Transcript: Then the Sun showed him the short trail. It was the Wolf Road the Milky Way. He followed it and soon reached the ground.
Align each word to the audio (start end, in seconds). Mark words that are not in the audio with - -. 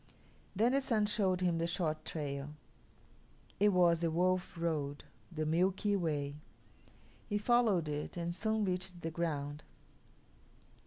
Then 0.55 0.71
the 0.71 0.81
Sun 0.81 1.05
showed 1.05 1.41
him 1.41 1.59
the 1.59 1.67
short 1.67 2.05
trail. 2.05 2.55
It 3.59 3.69
was 3.69 3.99
the 4.01 4.09
Wolf 4.09 4.57
Road 4.57 5.03
the 5.31 5.45
Milky 5.45 5.95
Way. 5.95 6.37
He 7.29 7.37
followed 7.37 7.87
it 7.87 8.17
and 8.17 8.33
soon 8.33 8.65
reached 8.65 9.03
the 9.03 9.11
ground. 9.11 9.61